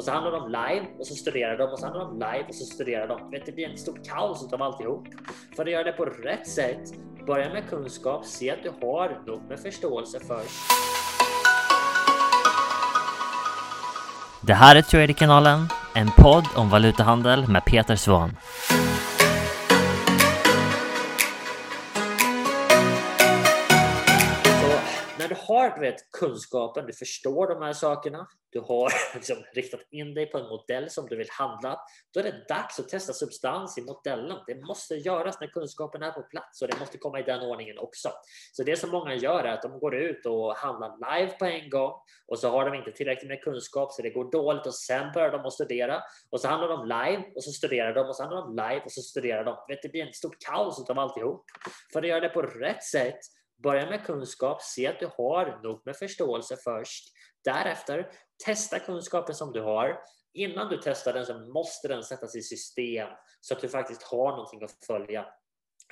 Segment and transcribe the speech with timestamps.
[0.00, 2.18] och så handlar de om live och så studerar de och så handlar de om
[2.18, 3.30] live och så studerar de.
[3.30, 5.08] Vet, det blir en stor kaos av alltihop.
[5.56, 6.92] För att göra det på rätt sätt,
[7.26, 10.42] börja med kunskap, se att du har nog med förståelse för.
[14.46, 18.36] Det här är Traderkanalen, en podd om valutahandel med Peter Svahn.
[25.50, 30.26] Har du vet, kunskapen, du förstår de här sakerna, du har liksom, riktat in dig
[30.26, 31.80] på en modell som du vill handla,
[32.14, 34.38] då är det dags att testa substans i modellen.
[34.46, 37.78] Det måste göras när kunskapen är på plats och det måste komma i den ordningen
[37.78, 38.10] också.
[38.52, 41.70] Så det som många gör är att de går ut och handlar live på en
[41.70, 41.92] gång
[42.26, 45.30] och så har de inte tillräckligt med kunskap så det går dåligt och sen börjar
[45.30, 48.42] de att studera och så handlar de live och så studerar de och så handlar
[48.42, 49.56] de live och så studerar de.
[49.68, 51.44] Vet, det blir ett stort kaos av alltihop.
[51.92, 53.18] För att göra det på rätt sätt
[53.62, 57.04] Börja med kunskap, se att du har nog med förståelse först.
[57.44, 58.10] Därefter,
[58.44, 60.00] testa kunskapen som du har.
[60.32, 63.08] Innan du testar den så måste den sättas i system
[63.40, 65.26] så att du faktiskt har någonting att följa.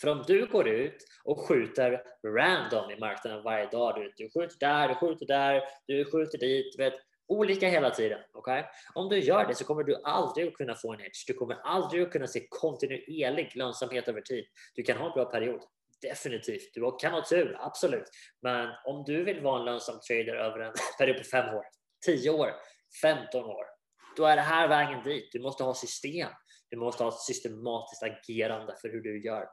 [0.00, 4.56] För om du går ut och skjuter random i marknaden varje dag, du, du skjuter
[4.60, 6.94] där, du skjuter där, du skjuter dit, vet,
[7.28, 8.18] olika hela tiden.
[8.32, 8.62] Okay?
[8.94, 11.24] Om du gör det så kommer du aldrig att kunna få en hedge.
[11.26, 14.44] Du kommer aldrig att kunna se kontinuerlig lönsamhet över tid.
[14.74, 15.60] Du kan ha en bra period.
[16.02, 16.74] Definitivt.
[16.74, 18.04] Du kan ha tur, absolut.
[18.42, 21.64] Men om du vill vara en lönsam trader över en period på fem år,
[22.06, 22.50] tio år,
[23.02, 23.64] 15 år,
[24.16, 25.28] då är det här vägen dit.
[25.32, 26.28] Du måste ha system.
[26.70, 29.46] Du måste ha ett systematiskt agerande för hur du gör.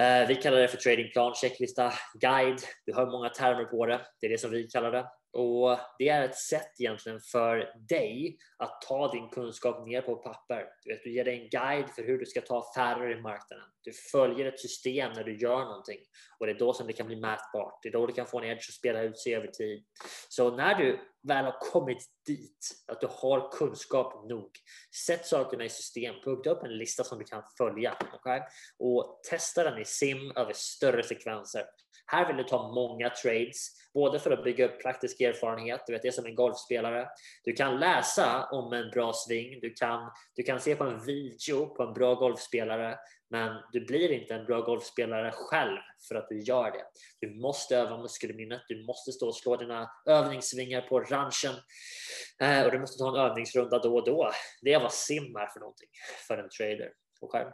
[0.00, 2.60] Eh, vi kallar det för tradingplan, checklista, guide.
[2.86, 4.00] Du har många termer på det.
[4.20, 5.06] Det är det som vi kallar det.
[5.32, 10.66] Och det är ett sätt egentligen för dig att ta din kunskap ner på papper.
[10.82, 13.64] Du, vet, du ger dig en guide för hur du ska ta affärer i marknaden.
[13.82, 15.98] Du följer ett system när du gör någonting
[16.38, 17.78] och det är då som det kan bli mätbart.
[17.82, 19.84] Det är då du kan få en edge att spela ut sig över tid.
[20.28, 24.50] Så när du väl har kommit dit, att du har kunskap nog,
[25.06, 28.40] sätt sakerna i system, punkta upp en lista som du kan följa okay?
[28.78, 31.64] och testa den i sim över större sekvenser.
[32.06, 36.02] Här vill du ta många trades, både för att bygga upp praktisk erfarenhet, du vet
[36.02, 37.08] det är som en golfspelare.
[37.44, 41.66] Du kan läsa om en bra sving, du kan, du kan se på en video
[41.66, 42.98] på en bra golfspelare,
[43.30, 46.84] men du blir inte en bra golfspelare själv för att du gör det.
[47.20, 51.54] Du måste öva muskelminnet, du måste stå och slå dina övningssvingar på ranchen
[52.40, 54.30] eh, och du måste ta en övningsrunda då och då.
[54.62, 55.88] Det är vad sim är för någonting
[56.28, 56.92] för en trader.
[57.20, 57.50] och själv.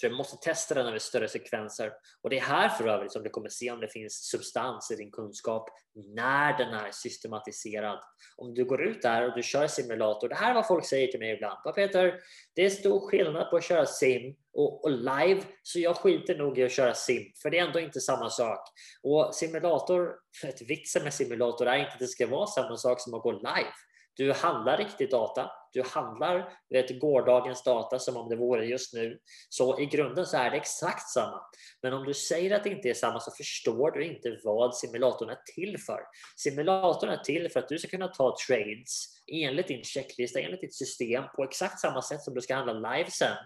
[0.00, 1.92] Så du måste testa den över större sekvenser.
[2.22, 4.96] Och det är här för övrigt som du kommer se om det finns substans i
[4.96, 7.98] din kunskap när den är systematiserad.
[8.36, 11.06] Om du går ut där och du kör simulator, det här är vad folk säger
[11.06, 11.74] till mig ibland.
[11.74, 12.14] Peter,
[12.54, 16.58] det är stor skillnad på att köra sim och, och, live, så jag skiter nog
[16.58, 18.60] i att köra sim, för det är ändå inte samma sak.
[19.02, 23.14] Och simulator, ett vitsen med simulator är inte att det ska vara samma sak som
[23.14, 23.72] att gå live.
[24.16, 25.50] Du handlar riktig data.
[25.72, 29.18] Du handlar vet, gårdagens data som om det vore just nu.
[29.48, 31.40] Så i grunden så är det exakt samma.
[31.82, 35.30] Men om du säger att det inte är samma så förstår du inte vad simulatorn
[35.30, 36.00] är till för.
[36.36, 40.74] Simulatorn är till för att du ska kunna ta trades enligt din checklista, enligt ditt
[40.74, 43.36] system på exakt samma sätt som du ska handla live sen.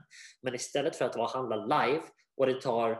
[0.43, 2.03] Men istället för att handla live
[2.37, 2.99] och det tar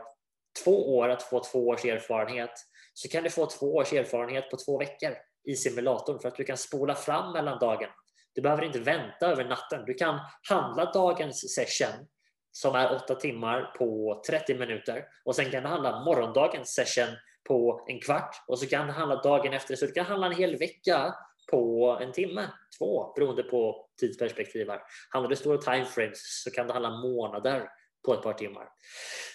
[0.63, 2.51] två år att få två års erfarenhet
[2.93, 5.15] så kan du få två års erfarenhet på två veckor
[5.45, 7.93] i simulatorn för att du kan spola fram mellan dagarna.
[8.35, 9.85] Du behöver inte vänta över natten.
[9.85, 10.19] Du kan
[10.49, 12.07] handla dagens session
[12.51, 17.15] som är åtta timmar på 30 minuter och sen kan du handla morgondagens session
[17.47, 19.75] på en kvart och så kan du handla dagen efter.
[19.75, 21.15] Så du kan handla en hel vecka
[21.51, 22.47] på en timme,
[22.79, 24.69] två, beroende på tidsperspektiv.
[24.69, 24.81] Här.
[25.09, 27.69] Handlar du stora timeframes så kan du handla månader
[28.05, 28.67] på ett par timmar.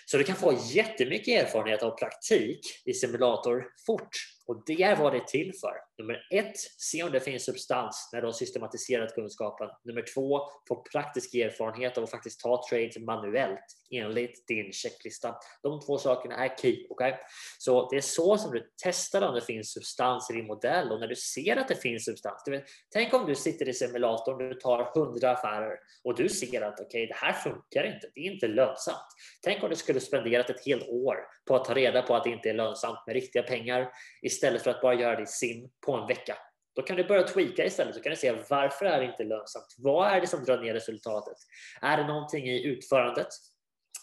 [0.07, 4.09] Så du kan få jättemycket erfarenhet av praktik i simulator fort
[4.47, 5.94] och det är vad det är till för.
[5.99, 9.69] Nummer ett, se om det finns substans när du har systematiserat kunskapen.
[9.84, 15.34] Nummer två, få praktisk erfarenhet av att faktiskt ta trades manuellt enligt din checklista.
[15.62, 16.87] De två sakerna är key.
[16.91, 17.12] Okay?
[17.59, 21.00] Så det är så som du testar om det finns substans i din modell och
[21.00, 22.43] när du ser att det finns substans.
[22.44, 26.62] Du vet, tänk om du sitter i simulatorn, du tar 100 affärer och du ser
[26.62, 29.06] att okay, det här funkar inte, det är inte lönsamt.
[29.43, 31.17] Tänk om du skulle spenderat ett helt år
[31.49, 33.90] på att ta reda på att det inte är lönsamt med riktiga pengar
[34.23, 36.37] istället för att bara göra det i sim på en vecka.
[36.75, 37.95] Då kan du börja tweaka istället.
[37.95, 39.75] Så kan du se varför är det inte lönsamt?
[39.79, 41.37] Vad är det som drar ner resultatet?
[41.83, 43.29] Är det någonting i utförandet?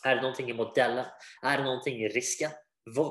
[0.05, 1.05] Är det någonting i modellen?
[1.43, 2.51] Är det någonting i risken?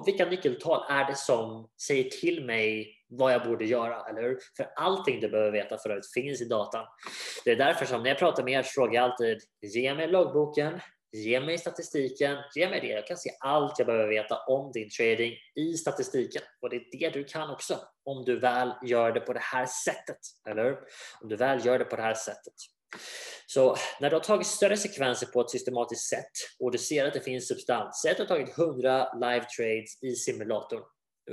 [0.06, 4.38] Vilka nyckeltal är det som säger till mig vad jag borde göra, eller hur?
[4.56, 6.86] För allting du behöver veta förut finns i datan.
[7.44, 9.38] Det är därför som när jag pratar med er så frågar jag alltid,
[9.74, 10.80] ge mig loggboken,
[11.12, 12.86] Ge mig statistiken, ge mig det.
[12.86, 16.42] Jag kan se allt jag behöver veta om din trading i statistiken.
[16.62, 19.66] Och det är det du kan också, om du väl gör det på det här
[19.84, 20.18] sättet.
[20.48, 20.78] Eller
[21.20, 22.54] Om du väl gör det på det här sättet.
[23.46, 26.30] Så när du har tagit större sekvenser på ett systematiskt sätt
[26.60, 30.02] och du ser att det finns substans, säg att du har tagit 100 live trades
[30.02, 30.82] i simulatorn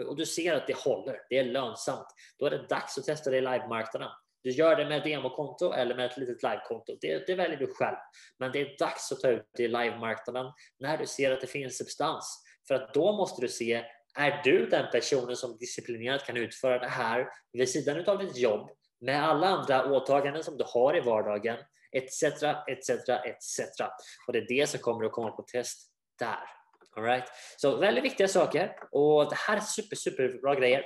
[0.07, 2.07] och du ser att det håller, det är lönsamt,
[2.39, 4.09] då är det dags att testa det i livemarknaden.
[4.47, 6.97] Du gör det med ett demokonto eller med ett litet livekonto.
[7.01, 7.95] Det, det väljer du själv.
[8.39, 11.47] Men det är dags att ta ut det i livemarknaden när du ser att det
[11.47, 12.44] finns substans.
[12.67, 13.83] För att då måste du se,
[14.17, 18.69] är du den personen som disciplinerat kan utföra det här vid sidan av ditt jobb
[19.01, 21.57] med alla andra åtaganden som du har i vardagen,
[21.91, 22.23] etc,
[22.67, 23.81] etc, etc.
[24.27, 26.56] Och det är det som kommer att komma på test där.
[26.97, 27.25] All right?
[27.57, 30.79] Så väldigt viktiga saker och det här är super, super bra grejer.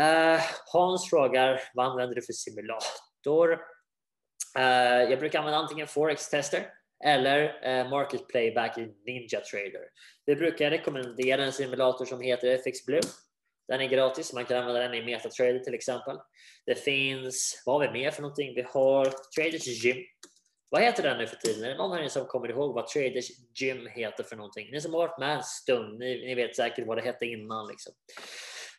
[0.00, 0.40] Uh,
[0.72, 3.52] Hans frågar, vad använder du för simulator?
[4.58, 6.66] Uh, jag brukar använda antingen Forex Tester
[7.04, 9.82] eller uh, Market Playback i Ninja Trader.
[10.26, 13.00] Vi brukar rekommendera en simulator som heter FX Blue.
[13.68, 16.16] Den är gratis, man kan använda den i MetaTrader till exempel.
[16.66, 18.54] Det finns, vad har vi mer för någonting?
[18.54, 19.04] Vi har
[19.36, 19.96] Traders Gym
[20.70, 21.64] vad heter den nu för tiden?
[21.64, 23.30] Är det någon här som kommer ihåg vad Traders
[23.60, 24.70] Gym heter för någonting?
[24.70, 27.68] Ni som har varit med en stund, ni, ni vet säkert vad det hette innan.
[27.68, 27.92] Liksom.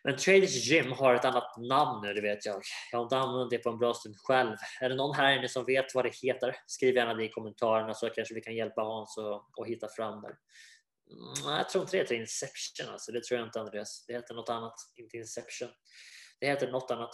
[0.03, 2.61] Men Traders Gym har ett annat namn nu, det vet jag.
[2.91, 4.55] Jag har inte använt det på en bra stund själv.
[4.81, 6.55] Är det någon här inne som vet vad det heter?
[6.67, 9.17] Skriv gärna det i kommentarerna så kanske vi kan hjälpa Hans
[9.57, 10.35] och hitta fram det.
[11.47, 13.11] Mm, jag tror inte det heter Inception, alltså.
[13.11, 14.05] det tror jag inte Andreas.
[14.07, 15.69] Det heter något annat, inte Inception.
[16.39, 17.11] Det heter något annat.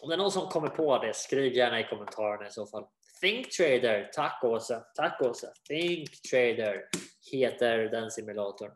[0.00, 2.84] Om det är någon som kommer på det, skriv gärna i kommentarerna i så fall.
[3.22, 5.52] Think Trader, tack Åsa, tack Åsa.
[5.68, 6.88] Think Trader
[7.32, 8.70] heter den simulatorn.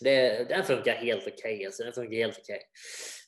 [0.00, 1.82] Det, den funkar helt okej, okay, alltså.
[1.82, 2.56] den funkar helt okej.
[2.56, 2.66] Okay.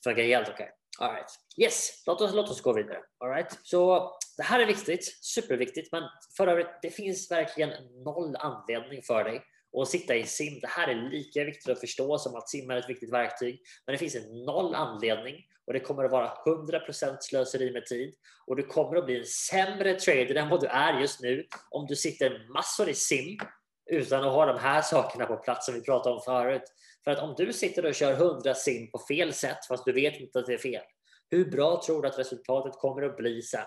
[0.03, 0.71] Funkar helt okej.
[0.99, 1.13] Okay.
[1.15, 1.29] Right.
[1.57, 2.99] Yes, låt oss, låt oss gå vidare.
[3.19, 3.59] All right.
[3.63, 6.03] Så det här är viktigt, superviktigt, men
[6.37, 7.69] för övrigt, det finns verkligen
[8.05, 9.41] noll anledning för dig
[9.81, 10.59] att sitta i sim.
[10.61, 13.93] Det här är lika viktigt att förstå som att sim är ett viktigt verktyg, men
[13.93, 15.35] det finns en noll anledning
[15.67, 18.13] och det kommer att vara 100% slöseri med tid
[18.47, 21.85] och du kommer att bli en sämre trader än vad du är just nu om
[21.85, 23.37] du sitter massor i sim
[23.91, 26.63] utan att ha de här sakerna på plats som vi pratade om förut.
[27.03, 30.19] För att om du sitter och kör 100 sim på fel sätt fast du vet
[30.19, 30.83] inte att det är fel,
[31.29, 33.65] hur bra tror du att resultatet kommer att bli sen?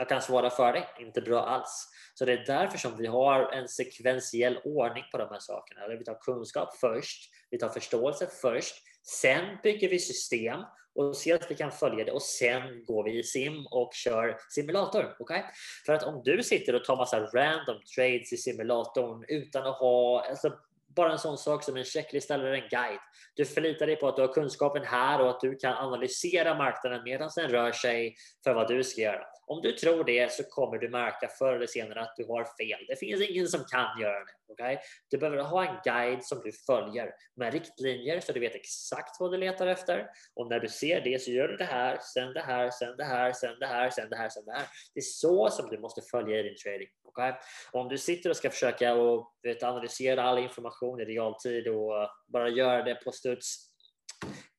[0.00, 1.88] Jag kan svara för dig, inte bra alls.
[2.14, 5.88] Så det är därför som vi har en sekventiell ordning på de här sakerna.
[5.88, 10.60] Vi tar kunskap först, vi tar förståelse först, sen bygger vi system
[10.94, 14.36] och ser att vi kan följa det och sen går vi i sim och kör
[14.48, 15.16] simulator.
[15.18, 15.42] Okay?
[15.86, 20.26] För att om du sitter och tar massa random trades i simulatorn utan att ha
[20.28, 20.52] alltså,
[20.96, 23.00] bara en sån sak som en checklista eller en guide.
[23.34, 27.04] Du förlitar dig på att du har kunskapen här och att du kan analysera marknaden
[27.04, 28.14] medan den rör sig
[28.44, 29.24] för vad du ska göra.
[29.52, 32.84] Om du tror det så kommer du märka förr eller senare att du har fel.
[32.88, 34.52] Det finns ingen som kan göra det.
[34.52, 34.78] Okay?
[35.10, 39.32] Du behöver ha en guide som du följer med riktlinjer så du vet exakt vad
[39.32, 40.06] du letar efter.
[40.34, 43.04] Och när du ser det så gör du det här, sen det här, sen det
[43.04, 44.66] här, sen det här, sen det här, sen det här.
[44.94, 46.88] Det är så som du måste följa i din trading.
[47.04, 47.32] Okay?
[47.72, 52.48] Om du sitter och ska försöka och vet, analysera all information i realtid och bara
[52.48, 53.69] göra det på studs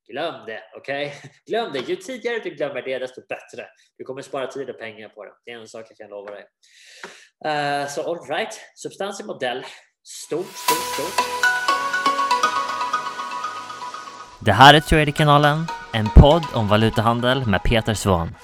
[0.08, 1.08] Glöm det, okej?
[1.08, 1.32] Okay?
[1.46, 1.80] Glöm det.
[1.80, 3.68] Ju tidigare du glömmer det, desto bättre.
[3.98, 5.32] Du kommer spara tid och pengar på det.
[5.46, 6.46] Det är en sak jag kan lova dig.
[7.46, 9.66] Uh, så so, alright, substans i modell.
[10.04, 11.26] Stort, stort, stort.
[14.46, 18.36] Det här är Trader-kanalen, en podd om valutahandel med Peter Svahn.